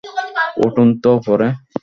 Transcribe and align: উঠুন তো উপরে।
উঠুন 0.65 0.87
তো 1.01 1.09
উপরে। 1.19 1.47